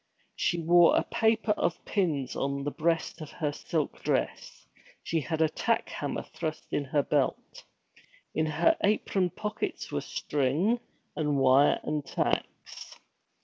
[0.35, 4.65] She wore a paper of pins on the breast of her silk dress,
[5.03, 7.63] she had a tack hammer thrust in her belt.
[8.33, 10.79] In her apron pockets were string,
[11.15, 12.97] and wire, and tacks.